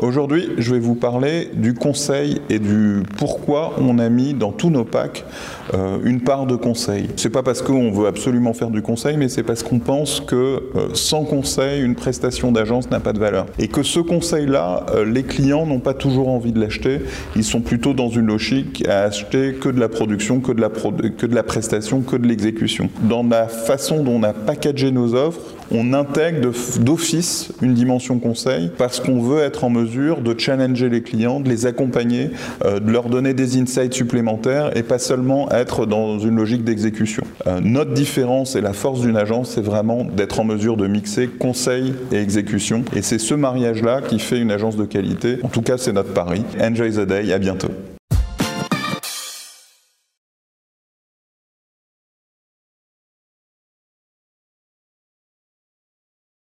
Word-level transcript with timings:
Aujourd'hui, 0.00 0.48
je 0.56 0.72
vais 0.72 0.80
vous 0.80 0.94
parler 0.94 1.50
du 1.52 1.74
conseil 1.74 2.40
et 2.48 2.58
du 2.58 3.02
pourquoi 3.18 3.74
on 3.78 3.98
a 3.98 4.08
mis 4.08 4.32
dans 4.32 4.50
tous 4.50 4.70
nos 4.70 4.84
packs 4.84 5.26
euh, 5.74 5.98
une 6.02 6.22
part 6.22 6.46
de 6.46 6.56
conseil. 6.56 7.10
C'est 7.16 7.28
pas 7.28 7.42
parce 7.42 7.60
qu'on 7.60 7.90
veut 7.90 8.06
absolument 8.06 8.54
faire 8.54 8.70
du 8.70 8.80
conseil, 8.80 9.18
mais 9.18 9.28
c'est 9.28 9.42
parce 9.42 9.62
qu'on 9.62 9.78
pense 9.78 10.20
que 10.20 10.62
euh, 10.74 10.88
sans 10.94 11.24
conseil, 11.24 11.82
une 11.82 11.96
prestation 11.96 12.50
d'agence 12.50 12.90
n'a 12.90 12.98
pas 12.98 13.12
de 13.12 13.18
valeur. 13.18 13.44
Et 13.58 13.68
que 13.68 13.82
ce 13.82 14.00
conseil-là, 14.00 14.86
euh, 14.94 15.04
les 15.04 15.22
clients 15.22 15.66
n'ont 15.66 15.80
pas 15.80 15.92
toujours 15.92 16.30
envie 16.30 16.52
de 16.52 16.60
l'acheter. 16.60 17.02
Ils 17.36 17.44
sont 17.44 17.60
plutôt 17.60 17.92
dans 17.92 18.08
une 18.08 18.28
logique 18.28 18.82
à 18.88 19.02
acheter 19.02 19.52
que 19.52 19.68
de 19.68 19.78
la 19.78 19.90
production, 19.90 20.40
que 20.40 20.52
de 20.52 20.62
la, 20.62 20.70
que 20.70 21.26
de 21.26 21.34
la 21.34 21.42
prestation, 21.42 22.00
que 22.00 22.16
de 22.16 22.26
l'exécution. 22.26 22.88
Dans 23.02 23.22
la 23.22 23.48
façon 23.48 24.02
dont 24.02 24.12
on 24.12 24.22
a 24.22 24.32
packagé 24.32 24.92
nos 24.92 25.14
offres, 25.14 25.59
on 25.70 25.92
intègre 25.92 26.52
d'office 26.80 27.52
une 27.62 27.74
dimension 27.74 28.18
conseil 28.18 28.70
parce 28.76 29.00
qu'on 29.00 29.20
veut 29.20 29.40
être 29.40 29.64
en 29.64 29.70
mesure 29.70 30.20
de 30.20 30.38
challenger 30.38 30.88
les 30.88 31.02
clients, 31.02 31.40
de 31.40 31.48
les 31.48 31.66
accompagner, 31.66 32.30
de 32.64 32.90
leur 32.90 33.08
donner 33.08 33.34
des 33.34 33.58
insights 33.60 33.94
supplémentaires 33.94 34.76
et 34.76 34.82
pas 34.82 34.98
seulement 34.98 35.50
être 35.50 35.86
dans 35.86 36.18
une 36.18 36.36
logique 36.36 36.64
d'exécution. 36.64 37.22
Euh, 37.46 37.60
notre 37.62 37.92
différence 37.92 38.56
et 38.56 38.60
la 38.60 38.72
force 38.72 39.00
d'une 39.00 39.16
agence, 39.16 39.52
c'est 39.54 39.64
vraiment 39.64 40.04
d'être 40.04 40.40
en 40.40 40.44
mesure 40.44 40.76
de 40.76 40.86
mixer 40.86 41.28
conseil 41.28 41.94
et 42.12 42.16
exécution. 42.16 42.84
Et 42.94 43.02
c'est 43.02 43.18
ce 43.18 43.34
mariage-là 43.34 44.00
qui 44.02 44.18
fait 44.18 44.38
une 44.38 44.50
agence 44.50 44.76
de 44.76 44.84
qualité. 44.84 45.38
En 45.42 45.48
tout 45.48 45.62
cas, 45.62 45.78
c'est 45.78 45.92
notre 45.92 46.12
pari. 46.12 46.42
Enjoy 46.60 46.90
the 46.92 47.06
day, 47.06 47.32
à 47.32 47.38
bientôt. 47.38 47.70